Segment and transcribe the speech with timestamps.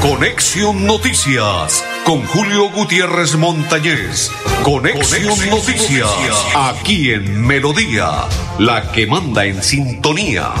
[0.00, 4.30] Conexión Noticias con Julio Gutiérrez Montañez.
[4.62, 6.08] Conexión, Noticias,
[6.54, 8.28] aquí en Melodía,
[8.60, 10.52] la que manda en sintonía.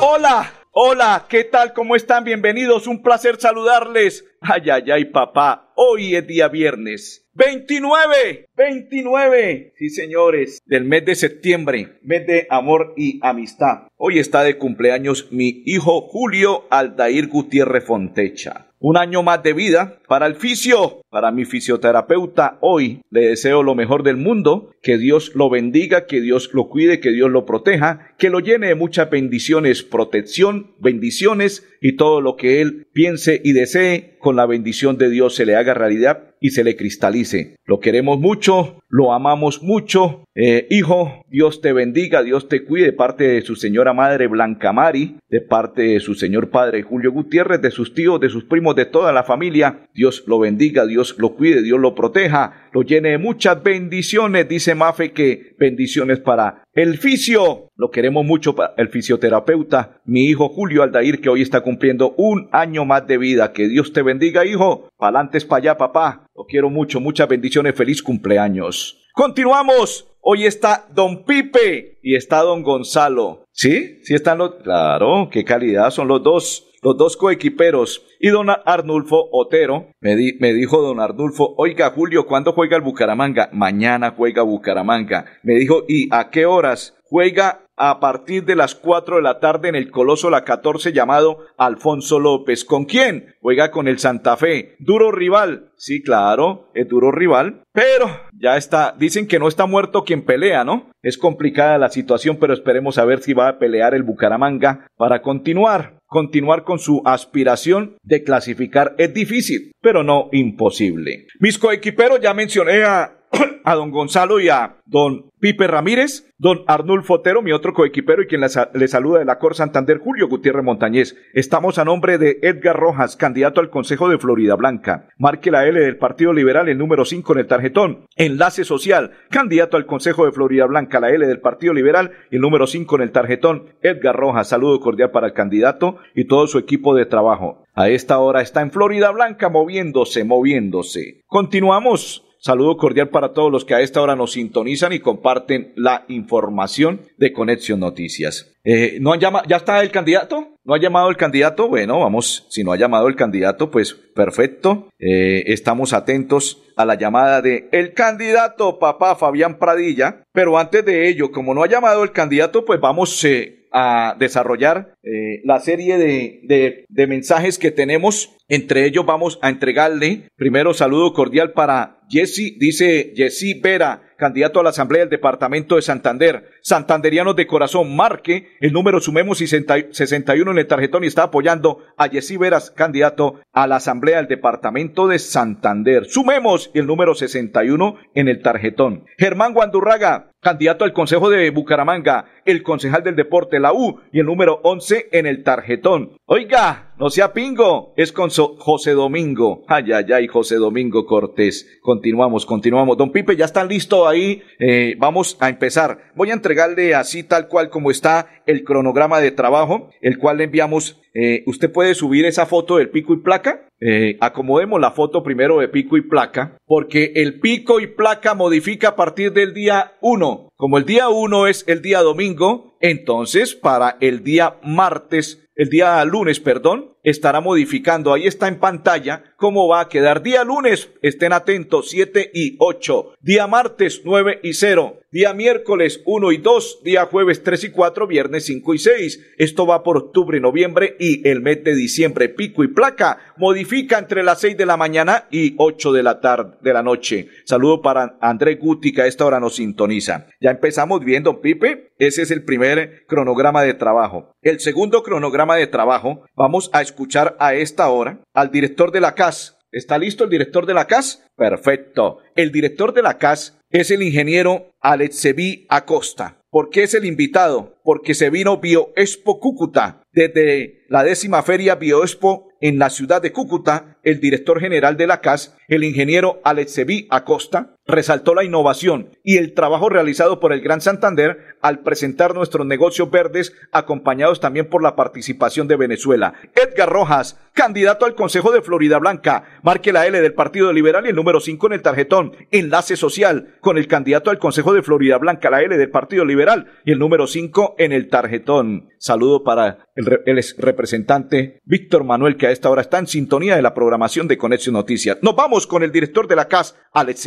[0.00, 1.72] Hola, hola, ¿qué tal?
[1.72, 2.24] ¿Cómo están?
[2.24, 4.24] Bienvenidos, un placer saludarles.
[4.46, 7.26] Ay, ay, ay, papá, hoy es día viernes.
[7.32, 13.88] 29, 29, sí señores, del mes de septiembre, mes de amor y amistad.
[13.96, 18.63] Hoy está de cumpleaños mi hijo Julio Aldair Gutiérrez Fontecha.
[18.86, 22.58] Un año más de vida para el fisio, para mi fisioterapeuta.
[22.60, 27.00] Hoy le deseo lo mejor del mundo, que Dios lo bendiga, que Dios lo cuide,
[27.00, 32.36] que Dios lo proteja, que lo llene de muchas bendiciones, protección, bendiciones y todo lo
[32.36, 36.50] que él piense y desee con la bendición de Dios se le haga realidad y
[36.50, 37.56] se le cristalice.
[37.64, 40.23] Lo queremos mucho, lo amamos mucho.
[40.36, 44.72] Eh, hijo, Dios te bendiga, Dios te cuide de parte de su señora madre Blanca
[44.72, 48.74] Mari, de parte de su señor padre Julio Gutiérrez, de sus tíos, de sus primos,
[48.74, 49.88] de toda la familia.
[49.94, 54.48] Dios lo bendiga, Dios lo cuide, Dios lo proteja, lo llene de muchas bendiciones.
[54.48, 60.82] Dice Mafe que bendiciones para el fisio, lo queremos mucho, el fisioterapeuta, mi hijo Julio
[60.82, 63.52] Aldair, que hoy está cumpliendo un año más de vida.
[63.52, 64.88] Que Dios te bendiga, hijo.
[64.98, 66.23] Pa'lantes para allá, papá.
[66.36, 68.98] Lo quiero mucho, muchas bendiciones, feliz cumpleaños.
[69.12, 70.08] Continuamos.
[70.20, 73.44] Hoy está Don Pipe y está Don Gonzalo.
[73.52, 74.00] ¿Sí?
[74.02, 74.56] ¿Sí están los...?
[74.62, 78.04] Claro, qué calidad son los dos los dos coequiperos.
[78.20, 83.48] Y don Arnulfo Otero me, me, dijo don Arnulfo, oiga Julio, ¿cuándo juega el Bucaramanga?
[83.52, 85.24] Mañana juega Bucaramanga.
[85.42, 86.94] Me dijo, ¿y a qué horas?
[87.04, 91.38] Juega a partir de las 4 de la tarde en el Coloso La 14 llamado
[91.56, 92.64] Alfonso López.
[92.64, 93.34] ¿Con quién?
[93.40, 94.76] Juega con el Santa Fe.
[94.78, 95.72] Duro rival.
[95.76, 97.62] Sí, claro, es duro rival.
[97.72, 98.06] Pero
[98.38, 98.94] ya está.
[98.96, 100.90] Dicen que no está muerto quien pelea, ¿no?
[101.02, 105.22] Es complicada la situación, pero esperemos a ver si va a pelear el Bucaramanga para
[105.22, 105.98] continuar.
[106.06, 111.26] Continuar con su aspiración de clasificar es difícil, pero no imposible.
[111.40, 113.23] Mis coequiperos ya mencioné a
[113.64, 118.26] a don Gonzalo y a don Pipe Ramírez, don Arnulfo Otero, mi otro coequipero y
[118.26, 121.16] quien le, saluda de la Cor Santander, Julio Gutiérrez Montañez.
[121.34, 125.08] Estamos a nombre de Edgar Rojas, candidato al Consejo de Florida Blanca.
[125.18, 128.06] Marque la L del Partido Liberal, el número 5 en el tarjetón.
[128.16, 132.66] Enlace Social, candidato al Consejo de Florida Blanca, la L del Partido Liberal, el número
[132.66, 133.66] 5 en el tarjetón.
[133.82, 137.64] Edgar Rojas, saludo cordial para el candidato y todo su equipo de trabajo.
[137.74, 141.22] A esta hora está en Florida Blanca moviéndose, moviéndose.
[141.26, 142.24] Continuamos.
[142.46, 147.00] Saludo cordial para todos los que a esta hora nos sintonizan y comparten la información
[147.16, 148.52] de Conexión Noticias.
[148.64, 149.46] Eh, ¿No han llamado?
[149.48, 150.48] ¿Ya está el candidato?
[150.62, 151.68] ¿No ha llamado el candidato?
[151.68, 154.90] Bueno, vamos, si no ha llamado el candidato, pues perfecto.
[154.98, 160.22] Eh, estamos atentos a la llamada de el candidato, papá Fabián Pradilla.
[160.32, 164.94] Pero antes de ello, como no ha llamado el candidato, pues vamos eh, a desarrollar
[165.42, 168.30] la serie de, de, de mensajes que tenemos.
[168.48, 174.62] Entre ellos vamos a entregarle primero saludo cordial para Jesse, dice Jesse Vera, candidato a
[174.62, 176.44] la Asamblea del Departamento de Santander.
[176.66, 182.08] Santanderianos de corazón, marque el número sumemos 61 en el tarjetón y está apoyando a
[182.08, 186.06] Jesse Veras, candidato a la Asamblea del Departamento de Santander.
[186.06, 189.04] Sumemos el número 61 en el tarjetón.
[189.18, 194.26] Germán Guandurraga, candidato al Consejo de Bucaramanga, el concejal del deporte, la U, y el
[194.26, 196.12] número 11 en el tarjetón.
[196.26, 199.64] Oiga, no sea pingo, es con José Domingo.
[199.66, 201.78] Ay, ay, ay, José Domingo Cortés.
[201.82, 202.96] Continuamos, continuamos.
[202.96, 204.42] Don Pipe, ya están listos ahí.
[204.58, 206.12] Eh, vamos a empezar.
[206.14, 210.44] Voy a entregarle así tal cual como está el cronograma de trabajo, el cual le
[210.44, 211.00] enviamos.
[211.14, 213.68] Eh, usted puede subir esa foto del pico y placa.
[213.80, 218.90] Eh, acomodemos la foto primero de pico y placa, porque el pico y placa modifica
[218.90, 220.52] a partir del día 1.
[220.56, 226.04] Como el día 1 es el día domingo, entonces para el día martes el día
[226.04, 228.12] lunes, perdón, estará modificando.
[228.12, 230.20] Ahí está en pantalla cómo va a quedar.
[230.20, 233.14] Día lunes, estén atentos, 7 y 8.
[233.20, 234.98] Día martes, 9 y 0.
[235.14, 239.34] Día miércoles 1 y 2, día jueves 3 y 4, viernes 5 y 6.
[239.38, 242.28] Esto va por octubre, noviembre y el mes de diciembre.
[242.28, 246.56] Pico y placa modifica entre las 6 de la mañana y 8 de la tarde,
[246.62, 247.28] de la noche.
[247.44, 250.26] Saludo para André Guti que a esta hora nos sintoniza.
[250.40, 251.92] Ya empezamos viendo, Pipe.
[251.96, 254.32] Ese es el primer cronograma de trabajo.
[254.42, 259.14] El segundo cronograma de trabajo, vamos a escuchar a esta hora al director de la
[259.14, 259.60] CAS.
[259.74, 261.26] ¿Está listo el director de la CAS?
[261.36, 262.18] Perfecto.
[262.36, 266.38] El director de la CAS es el ingeniero Alexevi Acosta.
[266.48, 267.74] ¿Por qué es el invitado?
[267.84, 273.98] porque se vino BioExpo Cúcuta desde la décima feria BioExpo en la ciudad de Cúcuta,
[274.02, 279.54] el director general de la CAS, el ingeniero Alexevi Acosta, resaltó la innovación y el
[279.54, 284.96] trabajo realizado por el Gran Santander al presentar nuestros negocios verdes, acompañados también por la
[284.96, 286.34] participación de Venezuela.
[286.54, 291.10] Edgar Rojas, candidato al Consejo de Florida Blanca, marque la L del Partido Liberal y
[291.10, 292.32] el número 5 en el tarjetón.
[292.50, 296.66] Enlace social con el candidato al Consejo de Florida Blanca, la L del Partido Liberal
[296.84, 298.90] y el número 5 en el tarjetón.
[298.98, 303.74] Saludo para el, representante Víctor Manuel, que a esta hora está en sintonía de la
[303.74, 305.18] programación de Conexión Noticias.
[305.22, 307.20] Nos vamos con el director de la CAS, Alex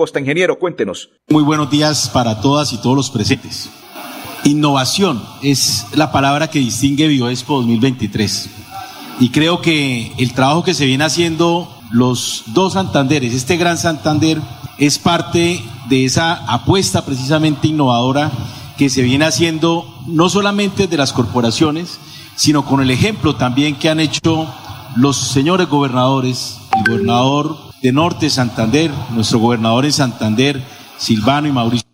[0.00, 0.18] Acosta.
[0.18, 1.10] Ingeniero, cuéntenos.
[1.28, 3.68] Muy buenos días para todas y todos los presentes.
[4.44, 8.48] Innovación es la palabra que distingue BioExpo 2023.
[9.20, 14.40] Y creo que el trabajo que se viene haciendo los dos Santanderes, este gran Santander,
[14.78, 18.32] es parte de esa apuesta precisamente innovadora
[18.78, 21.98] que se viene haciendo no solamente de las corporaciones,
[22.36, 24.50] sino con el ejemplo también que han hecho
[24.96, 30.62] los señores gobernadores, el gobernador de Norte Santander, nuestro gobernador en Santander,
[30.98, 31.88] Silvano y Mauricio.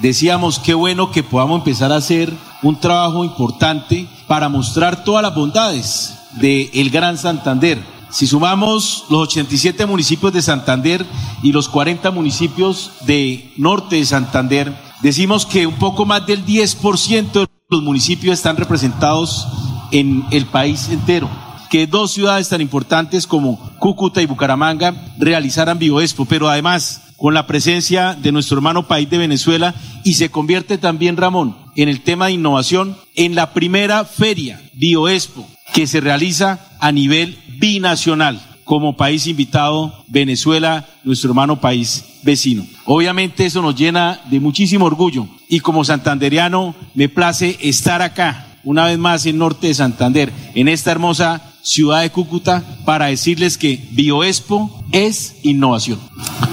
[0.00, 2.32] Decíamos qué bueno que podamos empezar a hacer
[2.62, 7.82] un trabajo importante para mostrar todas las bondades del el Gran Santander.
[8.10, 11.06] Si sumamos los 87 municipios de Santander
[11.42, 17.32] y los 40 municipios de Norte de Santander, decimos que un poco más del 10%
[17.32, 19.48] de los municipios están representados
[19.92, 21.30] en el país entero.
[21.72, 27.46] Que dos ciudades tan importantes como Cúcuta y Bucaramanga realizaran BioExpo, pero además con la
[27.46, 29.74] presencia de nuestro hermano país de Venezuela
[30.04, 35.48] y se convierte también, Ramón, en el tema de innovación en la primera feria BioExpo
[35.72, 42.66] que se realiza a nivel binacional como país invitado Venezuela, nuestro hermano país vecino.
[42.84, 48.84] Obviamente eso nos llena de muchísimo orgullo y como santanderiano me place estar acá una
[48.84, 53.80] vez más en Norte de Santander, en esta hermosa ciudad de Cúcuta, para decirles que
[53.92, 55.98] Bioexpo es innovación.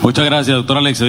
[0.01, 1.01] Muchas gracias, doctor Alex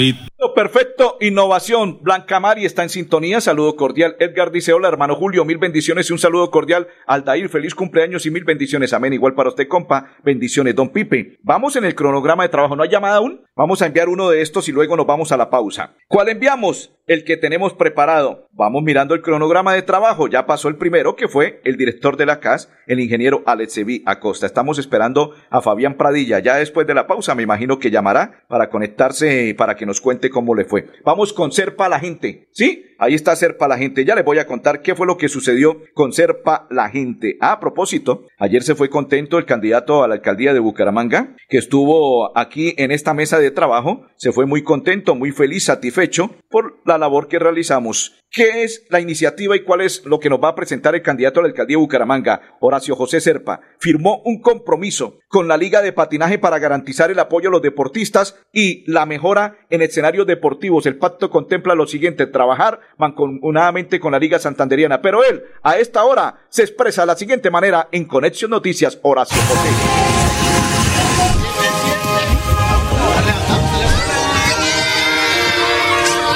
[0.61, 2.01] Perfecto, innovación.
[2.03, 3.41] Blanca Mari está en sintonía.
[3.41, 4.15] Saludo cordial.
[4.19, 6.87] Edgar dice: Hola, hermano Julio, mil bendiciones y un saludo cordial.
[7.07, 8.93] Aldair, feliz cumpleaños y mil bendiciones.
[8.93, 9.15] Amén.
[9.15, 10.19] Igual para usted, compa.
[10.23, 11.39] Bendiciones, don Pipe.
[11.43, 12.77] Vamos en el cronograma de trabajo.
[12.77, 13.41] ¿No hay llamada aún?
[13.57, 15.95] Vamos a enviar uno de estos y luego nos vamos a la pausa.
[16.09, 16.93] ¿Cuál enviamos?
[17.11, 18.47] El que tenemos preparado.
[18.53, 20.29] Vamos mirando el cronograma de trabajo.
[20.29, 24.47] Ya pasó el primero, que fue el director de la CAS, el ingeniero Alexevi Acosta.
[24.47, 26.39] Estamos esperando a Fabián Pradilla.
[26.39, 30.31] Ya después de la pausa, me imagino que llamará para conectarse, para que nos cuente
[30.31, 30.87] cómo le fue.
[31.05, 32.87] Vamos con Serpa la gente, ¿sí?
[33.01, 34.05] Ahí está Serpa la gente.
[34.05, 37.39] Ya les voy a contar qué fue lo que sucedió con Serpa la gente.
[37.41, 42.37] a propósito, ayer se fue contento el candidato a la alcaldía de Bucaramanga, que estuvo
[42.39, 44.07] aquí en esta mesa de trabajo.
[44.17, 48.15] Se fue muy contento, muy feliz, satisfecho por la labor que realizamos.
[48.31, 51.41] ¿Qué es la iniciativa y cuál es lo que nos va a presentar el candidato
[51.41, 53.61] a la alcaldía de Bucaramanga, Horacio José Serpa?
[53.79, 58.39] Firmó un compromiso con la Liga de Patinaje para garantizar el apoyo a los deportistas
[58.53, 60.87] y la mejora en escenarios deportivos.
[60.87, 65.03] El pacto contempla lo siguiente, trabajar mancomunadamente con la Liga Santanderiana.
[65.03, 69.41] Pero él, a esta hora, se expresa de la siguiente manera en Conexión Noticias, Horacio
[69.43, 69.71] José.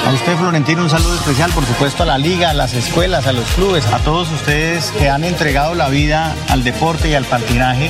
[0.05, 3.33] A usted, Florentino, un saludo especial, por supuesto, a la liga, a las escuelas, a
[3.33, 7.89] los clubes, a todos ustedes que han entregado la vida al deporte y al patinaje,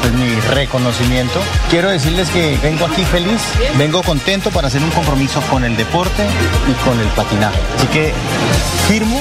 [0.00, 1.38] pues mi reconocimiento.
[1.68, 3.42] Quiero decirles que vengo aquí feliz,
[3.76, 6.26] vengo contento para hacer un compromiso con el deporte
[6.66, 7.58] y con el patinaje.
[7.76, 8.14] Así que
[8.88, 9.20] firmo,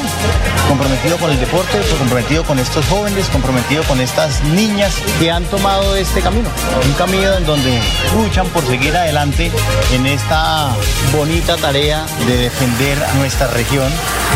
[0.69, 5.93] comprometido con el deporte, comprometido con estos jóvenes, comprometido con estas niñas que han tomado
[5.97, 6.47] este camino.
[6.85, 7.81] Un camino en donde
[8.15, 9.51] luchan por seguir adelante
[9.93, 10.73] en esta
[11.13, 13.91] bonita tarea de defender a nuestra región,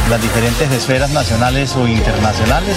[0.10, 2.76] las diferentes esferas nacionales o internacionales.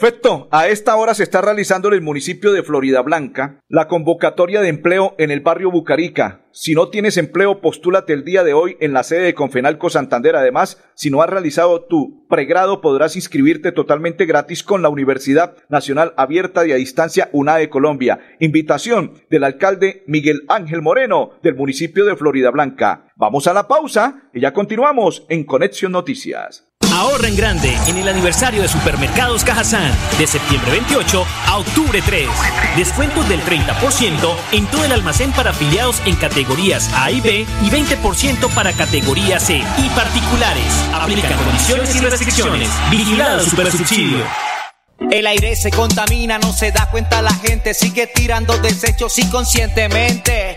[0.00, 0.48] Perfecto.
[0.50, 4.68] A esta hora se está realizando en el municipio de Florida Blanca la convocatoria de
[4.70, 6.40] empleo en el barrio Bucarica.
[6.52, 10.36] Si no tienes empleo, postúlate el día de hoy en la sede de Confenalco Santander.
[10.36, 16.14] Además, si no has realizado tu pregrado, podrás inscribirte totalmente gratis con la Universidad Nacional
[16.16, 18.20] Abierta de a Distancia UNA de Colombia.
[18.40, 23.09] Invitación del alcalde Miguel Ángel Moreno del municipio de Florida Blanca.
[23.20, 26.64] Vamos a la pausa y ya continuamos en Conexión Noticias.
[26.90, 32.26] Ahorra en grande en el aniversario de Supermercados Cajazán de septiembre 28 a octubre 3.
[32.78, 37.68] Descuentos del 30% en todo el almacén para afiliados en categorías A y B y
[37.68, 40.88] 20% para categoría C y particulares.
[40.94, 42.70] Aplica condiciones y restricciones.
[42.90, 44.24] Vigilado Supersubsidio.
[45.10, 50.56] El aire se contamina, no se da cuenta la gente, sigue tirando desechos inconscientemente.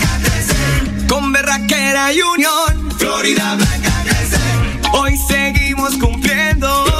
[1.11, 2.89] Con berraquera y unión.
[2.97, 4.37] Florida Blanca crece.
[4.93, 6.90] Hoy seguimos cumpliendo.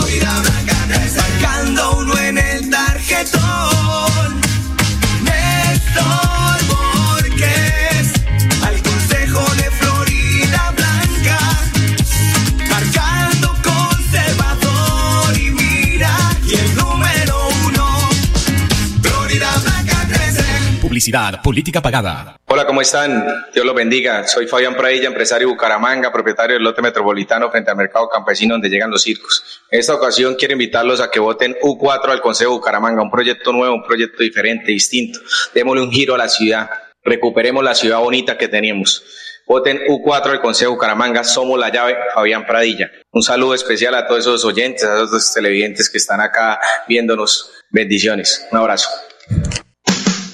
[21.02, 22.38] Publicidad, política pagada.
[22.46, 23.26] Hola, ¿cómo están?
[23.56, 24.28] Dios los bendiga.
[24.28, 28.70] Soy Fabián Pradilla, empresario de Bucaramanga, propietario del lote metropolitano frente al mercado campesino donde
[28.70, 29.64] llegan los circos.
[29.72, 33.52] En esta ocasión quiero invitarlos a que voten U4 al Consejo de Bucaramanga, un proyecto
[33.52, 35.20] nuevo, un proyecto diferente, distinto.
[35.56, 36.70] Démosle un giro a la ciudad,
[37.04, 39.04] recuperemos la ciudad bonita que teníamos.
[39.48, 42.92] Voten U4 al Consejo de Bucaramanga, somos la llave, Fabián Pradilla.
[43.12, 47.54] Un saludo especial a todos esos oyentes, a todos los televidentes que están acá viéndonos.
[47.72, 48.48] Bendiciones.
[48.52, 48.88] Un abrazo.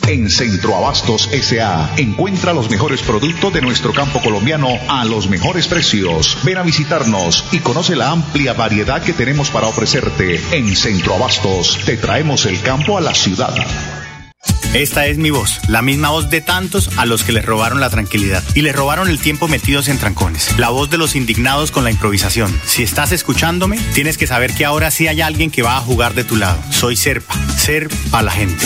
[0.07, 6.37] En Centroabastos SA encuentra los mejores productos de nuestro campo colombiano a los mejores precios.
[6.43, 10.39] Ven a visitarnos y conoce la amplia variedad que tenemos para ofrecerte.
[10.51, 13.53] En Centroabastos te traemos el campo a la ciudad.
[14.73, 17.89] Esta es mi voz, la misma voz de tantos a los que les robaron la
[17.89, 20.57] tranquilidad y les robaron el tiempo metidos en trancones.
[20.57, 22.57] La voz de los indignados con la improvisación.
[22.65, 26.13] Si estás escuchándome, tienes que saber que ahora sí hay alguien que va a jugar
[26.13, 26.61] de tu lado.
[26.69, 28.65] Soy Serpa, Ser para la gente.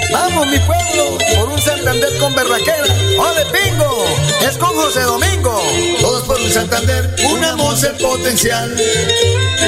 [0.11, 2.83] Vamos mi pueblo, por un Santander con berraquera.
[3.17, 4.05] ¡Ole pingo!
[4.41, 5.61] Es con José Domingo.
[5.99, 8.75] Todos por un Santander, unamos el potencial.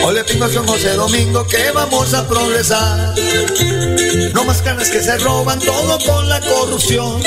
[0.04, 3.16] Ole pingo es con José Domingo que vamos a progresar.
[4.34, 7.22] No más canas que se roban, todo con la corrupción.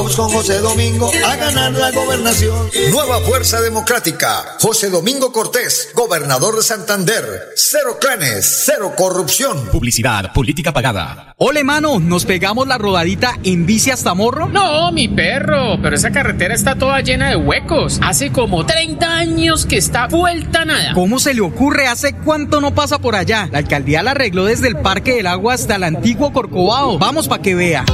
[0.00, 2.70] Vamos con José Domingo a ganar la gobernación.
[2.90, 4.56] Nueva Fuerza Democrática.
[4.58, 7.50] José Domingo Cortés, gobernador de Santander.
[7.54, 9.68] Cero clanes, cero corrupción.
[9.70, 11.34] Publicidad, política pagada.
[11.36, 14.48] Ole, mano, ¿nos pegamos la rodadita en bici hasta Morro?
[14.48, 18.00] No, mi perro, pero esa carretera está toda llena de huecos.
[18.02, 20.94] Hace como 30 años que está vuelta nada.
[20.94, 21.88] ¿Cómo se le ocurre?
[21.88, 23.50] ¿Hace cuánto no pasa por allá?
[23.52, 26.98] La alcaldía la arregló desde el Parque del Agua hasta el antiguo Corcovado.
[26.98, 27.84] Vamos para que vea.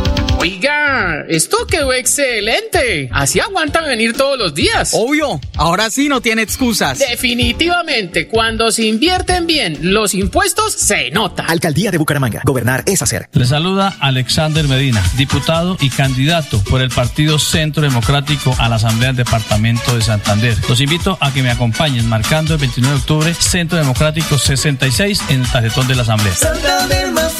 [0.47, 3.09] Oiga, esto quedó excelente.
[3.11, 4.93] Así aguantan venir todos los días.
[4.93, 7.01] Obvio, ahora sí no tiene excusas.
[7.01, 11.47] Definitivamente, cuando se invierten bien los impuestos, se nota.
[11.47, 12.43] Alcaldía de Bucaramanga.
[12.45, 13.29] Gobernar es hacer.
[13.33, 19.09] Le saluda Alexander Medina, diputado y candidato por el Partido Centro Democrático a la Asamblea
[19.09, 20.57] del Departamento de Santander.
[20.69, 25.41] Los invito a que me acompañen marcando el 29 de octubre Centro Democrático 66 en
[25.41, 26.37] el tarjetón de la Asamblea.
[26.37, 27.33] Santander más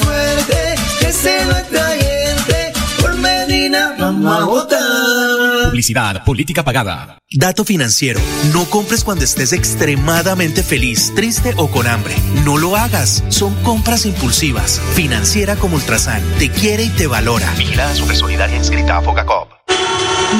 [4.27, 5.69] Medina vamos a votar.
[5.69, 7.19] Publicidad, política pagada.
[7.31, 8.19] Dato financiero.
[8.53, 12.15] No compres cuando estés extremadamente feliz, triste o con hambre.
[12.45, 13.23] No lo hagas.
[13.29, 14.79] Son compras impulsivas.
[14.93, 16.21] Financiera como Ultrasan.
[16.39, 17.51] Te quiere y te valora.
[17.57, 19.49] Vigilada Solidaria inscrita a Fogacop.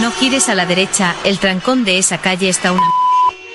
[0.02, 2.82] No gires a la derecha, el trancón de esa calle está una...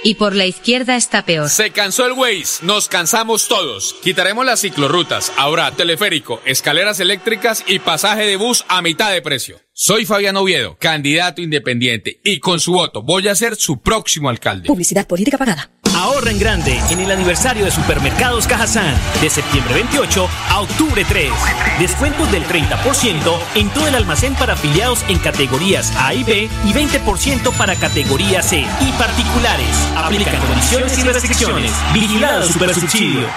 [0.03, 1.49] Y por la izquierda está peor.
[1.49, 3.95] Se cansó el Waze, nos cansamos todos.
[4.03, 9.61] Quitaremos las ciclorrutas, ahora teleférico, escaleras eléctricas y pasaje de bus a mitad de precio.
[9.73, 14.67] Soy Fabián Oviedo, candidato independiente, y con su voto voy a ser su próximo alcalde.
[14.67, 15.71] Publicidad política pagada.
[16.03, 21.31] Ahorra en grande en el aniversario de Supermercados Cajazán de septiembre 28 a octubre 3.
[21.79, 26.73] Descuentos del 30% en todo el almacén para afiliados en categorías A y B y
[26.73, 29.89] 20% para categoría C y particulares.
[29.97, 31.73] Aplican condiciones y restricciones.
[31.95, 33.29] Vigilado Supersubsidio.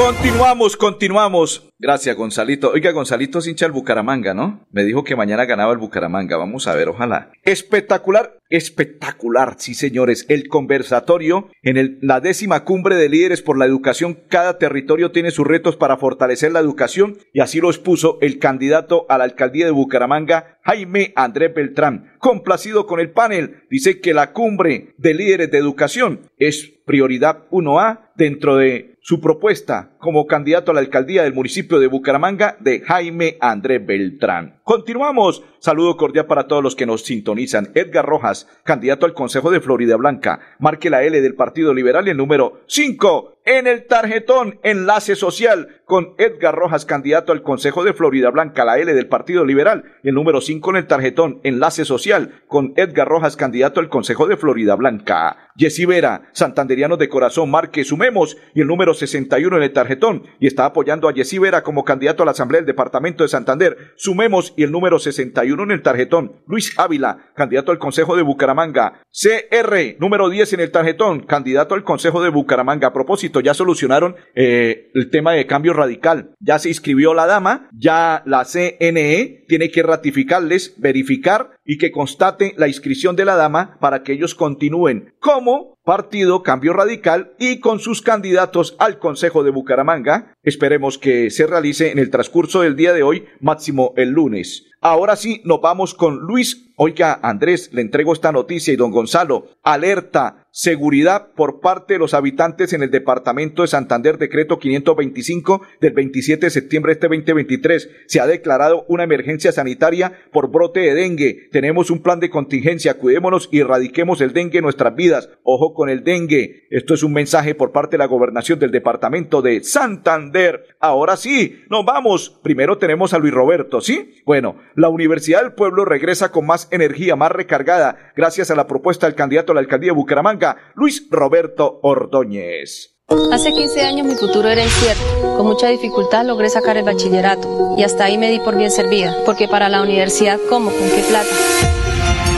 [0.00, 1.68] Continuamos, continuamos.
[1.78, 2.70] Gracias, Gonzalito.
[2.70, 4.66] Oiga, Gonzalito es hincha el Bucaramanga, ¿no?
[4.70, 6.38] Me dijo que mañana ganaba el Bucaramanga.
[6.38, 7.30] Vamos a ver, ojalá.
[7.44, 10.24] Espectacular, espectacular, sí, señores.
[10.30, 14.18] El conversatorio en la décima cumbre de líderes por la educación.
[14.28, 19.04] Cada territorio tiene sus retos para fortalecer la educación y así lo expuso el candidato
[19.10, 22.14] a la alcaldía de Bucaramanga, Jaime Andrés Beltrán.
[22.18, 28.10] Complacido con el panel, dice que la cumbre de líderes de educación es prioridad 1A
[28.16, 33.36] dentro de su propuesta como candidato a la alcaldía del municipio de Bucaramanga de Jaime
[33.40, 34.59] Andrés Beltrán.
[34.70, 35.42] Continuamos.
[35.58, 37.72] Saludo cordial para todos los que nos sintonizan.
[37.74, 40.38] Edgar Rojas, candidato al Consejo de Florida Blanca.
[40.60, 45.80] Marque la L del Partido Liberal y el número 5 en el tarjetón Enlace Social
[45.84, 50.10] con Edgar Rojas, candidato al Consejo de Florida Blanca, la L del Partido Liberal y
[50.10, 54.36] el número 5 en el tarjetón Enlace Social con Edgar Rojas, candidato al Consejo de
[54.36, 55.50] Florida Blanca.
[55.56, 60.46] Jessy Vera, santanderianos de corazón, marque sumemos y el número 61 en el tarjetón y
[60.46, 63.94] está apoyando a Jessy Vera como candidato a la Asamblea del Departamento de Santander.
[63.96, 66.32] Sumemos y el número 61 en el tarjetón.
[66.46, 69.00] Luis Ávila, candidato al Consejo de Bucaramanga.
[69.10, 72.88] CR, número 10 en el tarjetón, candidato al Consejo de Bucaramanga.
[72.88, 76.34] A propósito, ya solucionaron eh, el tema de cambio radical.
[76.40, 82.54] Ya se inscribió la dama, ya la CNE tiene que ratificarles, verificar y que constate
[82.56, 87.80] la inscripción de la dama para que ellos continúen como partido Cambio Radical y con
[87.80, 90.34] sus candidatos al Consejo de Bucaramanga.
[90.42, 94.66] Esperemos que se realice en el transcurso del día de hoy, máximo el lunes.
[94.80, 96.72] Ahora sí, nos vamos con Luis.
[96.76, 102.14] Oiga, Andrés, le entrego esta noticia y don Gonzalo, alerta, seguridad por parte de los
[102.14, 107.90] habitantes en el departamento de Santander, decreto 525 del 27 de septiembre de este 2023.
[108.06, 111.48] Se ha declarado una emergencia sanitaria por brote de dengue.
[111.52, 115.28] Tenemos un plan de contingencia, cuidémonos y erradiquemos el dengue en nuestras vidas.
[115.42, 116.66] Ojo con el dengue.
[116.70, 120.76] Esto es un mensaje por parte de la gobernación del departamento de Santander.
[120.80, 122.40] Ahora sí, nos vamos.
[122.42, 124.14] Primero tenemos a Luis Roberto, ¿sí?
[124.24, 129.06] Bueno, la Universidad del Pueblo regresa con más energía, más recargada, gracias a la propuesta
[129.06, 130.39] del candidato a la alcaldía de Bucaramanga,
[130.74, 132.96] Luis Roberto Ordóñez.
[133.32, 135.02] Hace 15 años mi futuro era incierto.
[135.36, 139.16] Con mucha dificultad logré sacar el bachillerato y hasta ahí me di por bien servida,
[139.26, 140.70] porque para la universidad, ¿cómo?
[140.70, 141.28] ¿Con qué plata?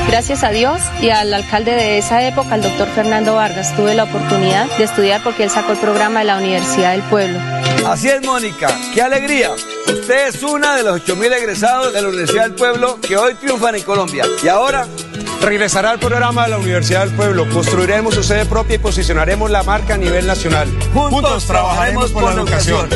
[0.09, 4.05] Gracias a Dios y al alcalde de esa época, el doctor Fernando Vargas, tuve la
[4.05, 7.39] oportunidad de estudiar porque él sacó el programa de la Universidad del Pueblo.
[7.87, 8.69] Así es, Mónica.
[8.95, 9.53] ¡Qué alegría!
[9.53, 13.75] Usted es una de los 8.000 egresados de la Universidad del Pueblo que hoy triunfan
[13.75, 14.25] en Colombia.
[14.43, 14.87] Y ahora
[15.43, 17.49] Regresará al programa de la Universidad del Pueblo.
[17.49, 20.69] Construiremos su sede propia y posicionaremos la marca a nivel nacional.
[20.95, 22.89] Juntos trabajaremos por la educación.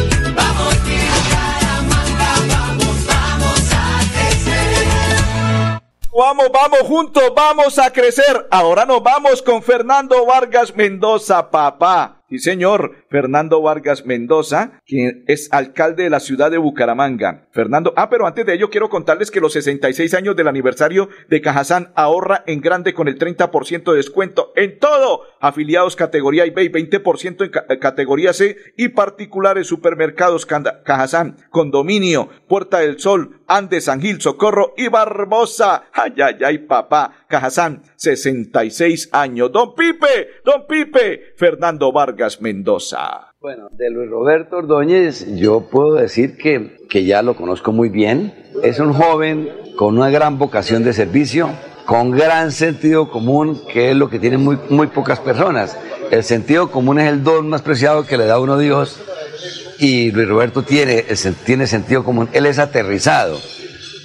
[6.16, 8.46] Vamos, vamos juntos, vamos a crecer.
[8.50, 12.15] Ahora nos vamos con Fernando Vargas Mendoza, papá.
[12.28, 17.46] Sí, señor, Fernando Vargas Mendoza, quien es alcalde de la ciudad de Bucaramanga.
[17.52, 21.40] Fernando, ah, pero antes de ello quiero contarles que los 66 años del aniversario de
[21.40, 25.22] Cajazán ahorra en grande con el 30% de descuento en todo.
[25.40, 32.80] Afiliados categoría B y 20% en eh, categoría C y particulares supermercados Cajazán, Condominio, Puerta
[32.80, 35.84] del Sol, Andes, San Gil, Socorro y Barbosa.
[35.92, 37.12] Ay, ay, ay, papá.
[37.28, 39.52] Cajazán, 66 años.
[39.52, 43.32] Don Pipe, don Pipe, Fernando Vargas Mendoza.
[43.40, 48.34] Bueno, de Luis Roberto Ordóñez yo puedo decir que, que ya lo conozco muy bien.
[48.62, 51.50] Es un joven con una gran vocación de servicio,
[51.84, 55.78] con gran sentido común, que es lo que tienen muy, muy pocas personas.
[56.10, 59.00] El sentido común es el don más preciado que le da uno Dios
[59.78, 61.04] y Luis Roberto tiene,
[61.44, 62.28] tiene sentido común.
[62.32, 63.40] Él es aterrizado.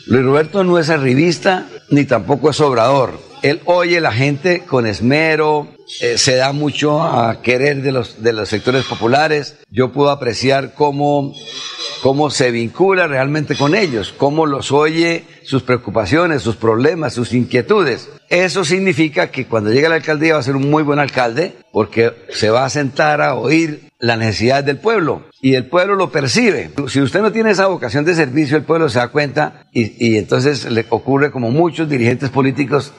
[0.08, 3.20] Luis Roberto no es arribista ni tampoco es obrador.
[3.42, 5.68] Él oye la gente con esmero,
[6.00, 9.58] eh, se da mucho a querer de los, de los sectores populares.
[9.72, 11.34] Yo puedo apreciar cómo,
[12.04, 18.10] cómo se vincula realmente con ellos, cómo los oye, sus preocupaciones, sus problemas, sus inquietudes.
[18.30, 21.54] Eso significa que cuando llegue a la alcaldía va a ser un muy buen alcalde
[21.72, 26.12] porque se va a sentar a oír la necesidad del pueblo y el pueblo lo
[26.12, 26.72] percibe.
[26.88, 30.18] Si usted no tiene esa vocación de servicio, el pueblo se da cuenta y, y
[30.18, 32.94] entonces le ocurre como muchos dirigentes políticos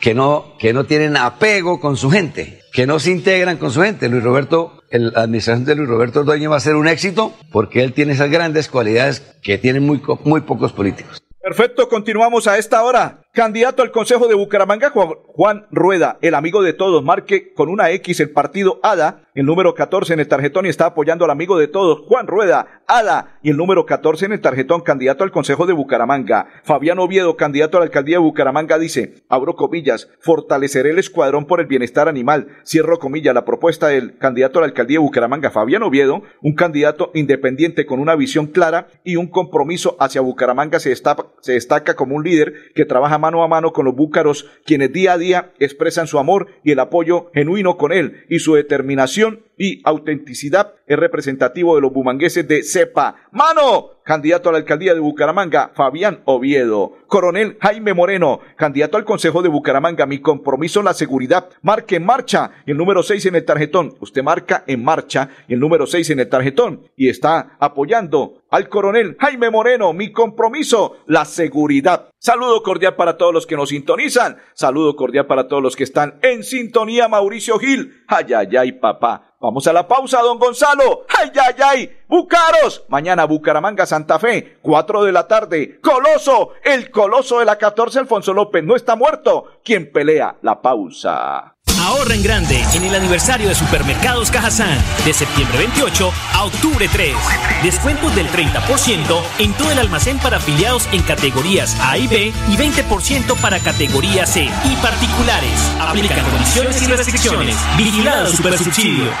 [0.00, 3.82] que no, que no tienen apego con su gente, que no se integran con su
[3.82, 4.08] gente.
[4.08, 7.82] Luis Roberto, el- la administración de Luis Roberto Ordóñez va a ser un éxito porque
[7.84, 11.22] él tiene esas grandes cualidades que tienen muy, muy pocos políticos.
[11.42, 13.20] Perfecto, continuamos a esta hora.
[13.36, 18.20] Candidato al Consejo de Bucaramanga, Juan, Rueda, el amigo de todos, marque con una X
[18.20, 21.68] el partido ADA, el número 14 en el tarjetón y está apoyando al amigo de
[21.68, 25.74] todos, Juan Rueda, ADA, y el número 14 en el tarjetón, candidato al Consejo de
[25.74, 26.48] Bucaramanga.
[26.64, 31.60] Fabián Oviedo, candidato a la alcaldía de Bucaramanga, dice, abro comillas, fortaleceré el escuadrón por
[31.60, 32.48] el bienestar animal.
[32.64, 37.10] Cierro comillas, la propuesta del candidato a la alcaldía de Bucaramanga, Fabián Oviedo, un candidato
[37.12, 42.16] independiente con una visión clara y un compromiso hacia Bucaramanga, se destaca, se destaca como
[42.16, 46.06] un líder que trabaja mano a mano con los búcaros, quienes día a día expresan
[46.06, 51.74] su amor y el apoyo genuino con él y su determinación y autenticidad es representativo
[51.74, 53.16] de los bumangueses de CEPA.
[53.32, 53.90] ¡Mano!
[54.04, 56.92] Candidato a la alcaldía de Bucaramanga, Fabián Oviedo.
[57.08, 60.06] Coronel Jaime Moreno, candidato al Consejo de Bucaramanga.
[60.06, 61.48] Mi compromiso, la seguridad.
[61.62, 63.94] Marque en marcha y el número 6 en el tarjetón.
[63.98, 66.82] Usted marca en marcha y el número 6 en el tarjetón.
[66.96, 69.92] Y está apoyando al coronel Jaime Moreno.
[69.92, 72.10] Mi compromiso, la seguridad.
[72.18, 74.36] Saludo cordial para todos los que nos sintonizan.
[74.54, 77.08] Saludo cordial para todos los que están en sintonía.
[77.08, 78.04] Mauricio Gil.
[78.06, 79.35] Ay, ay, ay, papá.
[79.38, 81.04] Vamos a la pausa, don Gonzalo.
[81.18, 81.96] Ay, ay, ay.
[82.08, 82.84] Bucaros.
[82.88, 84.56] Mañana Bucaramanga, Santa Fe.
[84.62, 85.78] 4 de la tarde.
[85.80, 86.50] Coloso.
[86.64, 88.64] El coloso de la 14, Alfonso López.
[88.64, 89.46] No está muerto.
[89.62, 91.55] Quien pelea la pausa.
[91.86, 97.14] Ahorra en grande en el aniversario de Supermercados Cajazán de septiembre 28 a octubre 3.
[97.62, 102.56] Descuentos del 30% en todo el almacén para afiliados en categorías A y B y
[102.56, 105.60] 20% para categoría C y particulares.
[105.80, 107.56] Aplican condiciones y restricciones.
[107.76, 109.12] Vigilado Supersubsidio.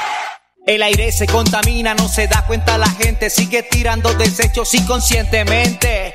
[0.66, 6.14] El aire se contamina, no se da cuenta la gente, sigue tirando desechos inconscientemente.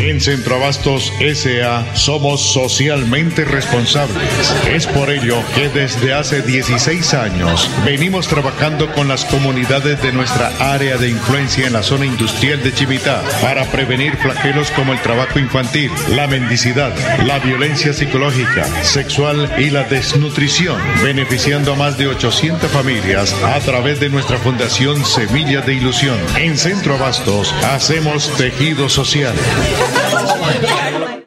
[0.00, 4.54] En Centroabastos SA somos socialmente responsables.
[4.66, 10.52] Es por ello que desde hace 16 años venimos trabajando con las comunidades de nuestra
[10.58, 15.38] área de influencia en la zona industrial de Chivitá para prevenir flagelos como el trabajo
[15.38, 16.94] infantil, la mendicidad,
[17.26, 24.00] la violencia psicológica, sexual y la desnutrición, beneficiando a más de 800 familias a través
[24.00, 26.16] de nuestra fundación Semilla de Ilusión.
[26.38, 29.34] En Centro Abastos hacemos tejido social.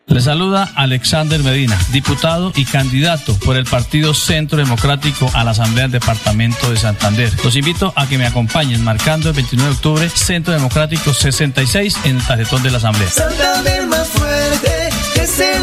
[0.06, 5.84] Le saluda Alexander Medina, diputado y candidato por el Partido Centro Democrático a la Asamblea
[5.84, 7.32] del Departamento de Santander.
[7.44, 12.18] Los invito a que me acompañen marcando el 29 de octubre Centro Democrático 66 en
[12.18, 13.10] el tarjetón de la Asamblea.
[13.10, 15.54] Santander más fuerte, que se.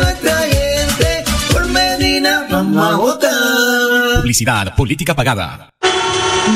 [1.52, 3.30] Por Medina vamos a votar.
[4.16, 5.70] Publicidad, política pagada.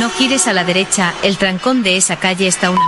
[0.01, 2.81] No gires a la derecha, el trancón de esa calle está una...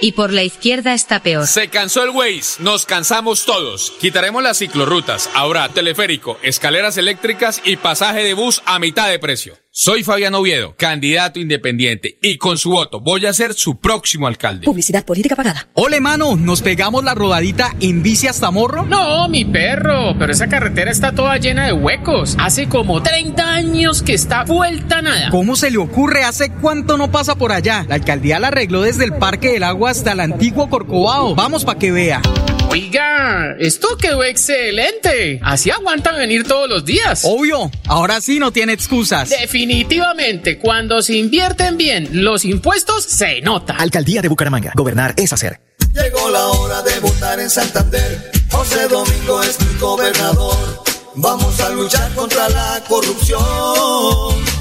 [0.00, 1.46] Y por la izquierda está peor.
[1.46, 3.92] Se cansó el Waze, nos cansamos todos.
[4.00, 5.28] Quitaremos las ciclorrutas.
[5.34, 9.56] Ahora teleférico, escaleras eléctricas y pasaje de bus a mitad de precio.
[9.80, 14.64] Soy Fabián Oviedo, candidato independiente, y con su voto voy a ser su próximo alcalde.
[14.64, 15.68] Publicidad política pagada.
[15.74, 18.84] Ole, mano, ¿nos pegamos la rodadita en bici hasta Morro?
[18.86, 22.34] No, mi perro, pero esa carretera está toda llena de huecos.
[22.40, 25.30] Hace como 30 años que está vuelta nada.
[25.30, 26.24] ¿Cómo se le ocurre?
[26.24, 27.86] ¿Hace cuánto no pasa por allá?
[27.88, 31.36] La alcaldía la arregló desde el Parque del Agua hasta el antiguo Corcovado.
[31.36, 32.20] Vamos para que vea.
[32.70, 35.40] Oiga, esto quedó excelente.
[35.42, 37.22] Así aguantan venir todos los días.
[37.24, 39.30] Obvio, ahora sí no tiene excusas.
[39.30, 43.74] Definitivamente, cuando se invierten bien los impuestos, se nota.
[43.74, 44.72] Alcaldía de Bucaramanga.
[44.74, 45.60] Gobernar es hacer.
[45.94, 48.32] Llegó la hora de votar en Santander.
[48.50, 50.84] José Domingo es mi gobernador.
[51.14, 53.40] Vamos a luchar contra la corrupción.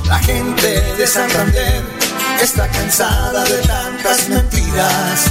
[0.07, 1.83] La gente de Santander
[2.41, 5.25] está cansada de tantas mentiras.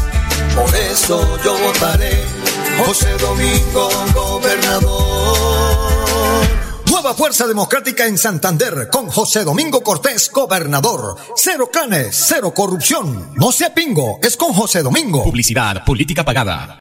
[0.54, 2.36] Por eso yo votaré
[2.84, 5.36] José Domingo, gobernador.
[6.90, 11.16] Nueva Fuerza Democrática en Santander con José Domingo Cortés, gobernador.
[11.36, 13.32] Cero clanes, cero corrupción.
[13.36, 15.24] No sea pingo, es con José Domingo.
[15.24, 16.80] Publicidad, política pagada.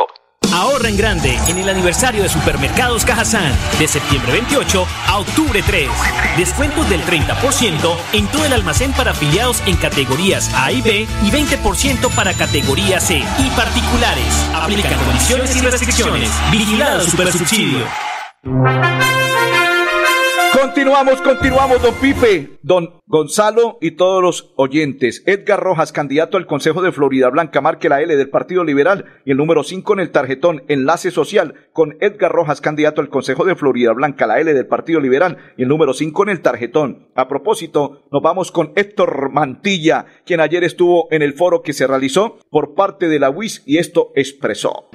[0.91, 5.89] en grande en el aniversario de Supermercados Cajazán de septiembre 28 a octubre 3.
[6.37, 11.31] Descuentos del 30% en todo el almacén para afiliados en categorías A y B y
[11.31, 14.49] 20% para categoría C y particulares.
[14.53, 16.29] Aplica condiciones y restricciones.
[16.51, 17.85] Vigilado Supersubsidio.
[20.61, 25.23] Continuamos, continuamos, don Pipe, don Gonzalo y todos los oyentes.
[25.25, 29.31] Edgar Rojas, candidato al Consejo de Florida Blanca, marque la L del Partido Liberal y
[29.31, 33.55] el número 5 en el tarjetón, enlace social con Edgar Rojas, candidato al Consejo de
[33.55, 37.07] Florida Blanca, la L del Partido Liberal y el número 5 en el tarjetón.
[37.15, 41.87] A propósito, nos vamos con Héctor Mantilla, quien ayer estuvo en el foro que se
[41.87, 44.89] realizó por parte de la UIS y esto expresó.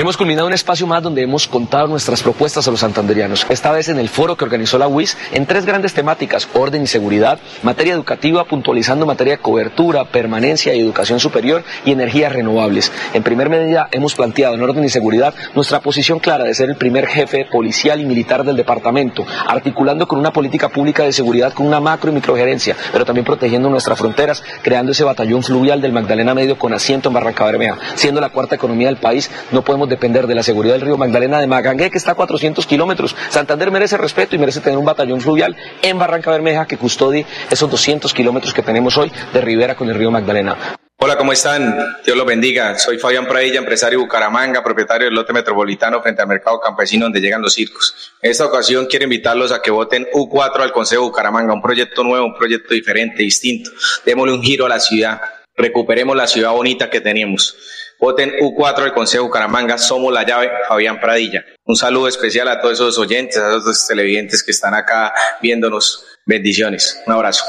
[0.00, 3.90] Hemos culminado un espacio más donde hemos contado nuestras propuestas a los santanderianos, esta vez
[3.90, 7.92] en el foro que organizó la UIS en tres grandes temáticas, orden y seguridad, materia
[7.92, 12.90] educativa, puntualizando materia de cobertura, permanencia y educación superior y energías renovables.
[13.12, 16.76] En primer medida hemos planteado en orden y seguridad nuestra posición clara de ser el
[16.76, 21.66] primer jefe policial y militar del departamento, articulando con una política pública de seguridad con
[21.66, 26.34] una macro y microgerencia, pero también protegiendo nuestras fronteras, creando ese batallón fluvial del Magdalena
[26.34, 27.76] Medio con asiento en Barranca Bermeja.
[27.96, 31.38] Siendo la cuarta economía del país, no podemos depender de la seguridad del río Magdalena
[31.40, 33.14] de Magangué, que está a 400 kilómetros.
[33.28, 37.70] Santander merece respeto y merece tener un batallón fluvial en Barranca Bermeja que custodie esos
[37.70, 40.56] 200 kilómetros que tenemos hoy de ribera con el río Magdalena.
[41.02, 41.96] Hola, ¿cómo están?
[42.04, 42.78] Dios los bendiga.
[42.78, 47.22] Soy Fabián Pradilla, empresario de Bucaramanga, propietario del lote metropolitano frente al mercado campesino donde
[47.22, 48.12] llegan los circos.
[48.20, 52.04] En esta ocasión quiero invitarlos a que voten U4 al Consejo de Bucaramanga, un proyecto
[52.04, 53.70] nuevo, un proyecto diferente, distinto.
[54.04, 55.22] Démosle un giro a la ciudad,
[55.56, 57.56] recuperemos la ciudad bonita que teníamos.
[58.00, 61.44] Voten U4 del Consejo Bucaramanga, somos la llave, Fabián Pradilla.
[61.66, 66.06] Un saludo especial a todos esos oyentes, a todos los televidentes que están acá viéndonos.
[66.24, 67.02] Bendiciones.
[67.06, 67.44] Un abrazo.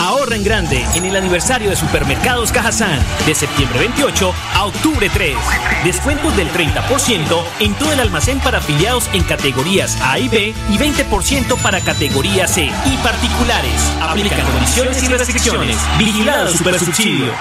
[0.00, 5.36] Ahorra en grande en el aniversario de Supermercados Cajazán de septiembre 28 a octubre 3.
[5.84, 10.78] Descuentos del 30% en todo el almacén para afiliados en categorías A y B y
[10.78, 13.92] 20% para categoría C y particulares.
[14.00, 15.76] Aplica condiciones y restricciones.
[15.98, 17.32] Vigilado Supersubsidio.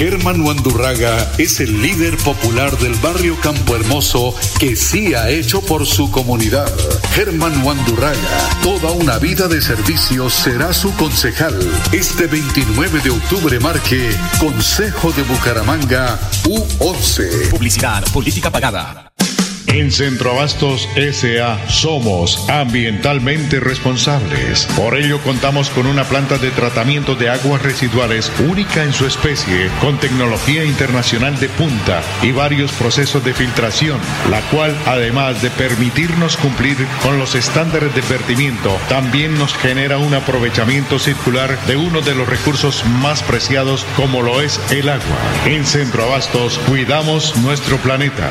[0.00, 5.84] Germán Wandurraga es el líder popular del barrio Campo Hermoso que sí ha hecho por
[5.84, 6.72] su comunidad.
[7.12, 8.16] Germán Wandurraga,
[8.62, 11.54] toda una vida de servicio será su concejal.
[11.92, 17.50] Este 29 de octubre marque Consejo de Bucaramanga U11.
[17.50, 19.12] Publicidad, política pagada.
[19.66, 24.66] En Centroabastos SA somos ambientalmente responsables.
[24.76, 29.70] Por ello contamos con una planta de tratamiento de aguas residuales única en su especie,
[29.80, 33.98] con tecnología internacional de punta y varios procesos de filtración,
[34.30, 40.14] la cual además de permitirnos cumplir con los estándares de vertimiento, también nos genera un
[40.14, 45.18] aprovechamiento circular de uno de los recursos más preciados como lo es el agua.
[45.46, 48.30] En Centroabastos cuidamos nuestro planeta.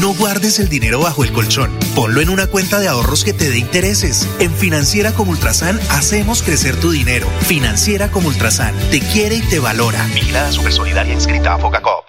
[0.00, 1.70] No guardes el dinero bajo el colchón.
[1.94, 4.28] Ponlo en una cuenta de ahorros que te dé intereses.
[4.38, 7.26] En Financiera como Ultrasan hacemos crecer tu dinero.
[7.42, 10.04] Financiera como Ultrasan te quiere y te valora.
[10.14, 12.04] Vigilada Supersolidaria inscrita a Focacop.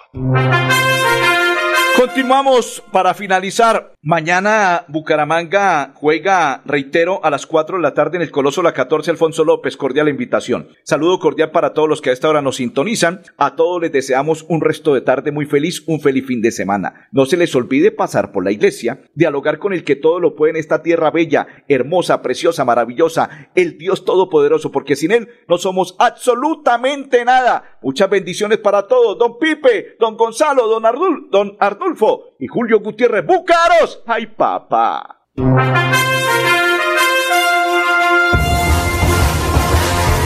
[2.04, 3.94] Continuamos para finalizar.
[4.02, 9.10] Mañana Bucaramanga juega, reitero, a las 4 de la tarde en el Coloso La 14
[9.10, 9.78] Alfonso López.
[9.78, 10.68] Cordial invitación.
[10.82, 13.22] Saludo cordial para todos los que a esta hora nos sintonizan.
[13.38, 17.08] A todos les deseamos un resto de tarde muy feliz, un feliz fin de semana.
[17.10, 20.50] No se les olvide pasar por la iglesia, dialogar con el que todo lo puede
[20.50, 25.96] en esta tierra bella, hermosa, preciosa, maravillosa, el Dios Todopoderoso, porque sin Él no somos
[25.98, 27.78] absolutamente nada.
[27.80, 29.16] Muchas bendiciones para todos.
[29.18, 31.56] Don Pipe, don Gonzalo, don Ardul, don
[32.38, 34.02] Y Julio Gutiérrez Búcaros.
[34.06, 35.28] ¡Ay, papá!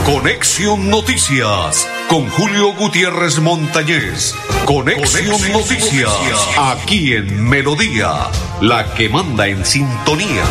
[0.05, 4.33] Conexión Noticias con Julio Gutiérrez Montañez.
[4.65, 6.11] Conexión, Noticias,
[6.57, 8.27] aquí en Melodía,
[8.59, 10.43] la que manda en sintonía.